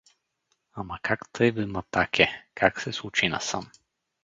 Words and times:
Ама 0.73 0.99
как 1.03 1.29
тъй 1.33 1.51
бе, 1.51 1.65
Матаке, 1.65 2.45
как 2.55 2.81
се 2.81 2.93
случи 2.93 3.29
насам? 3.29 3.71